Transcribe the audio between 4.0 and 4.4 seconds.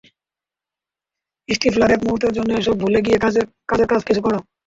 কিছু কর।